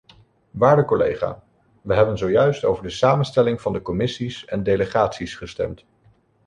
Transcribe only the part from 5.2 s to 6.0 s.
gestemd.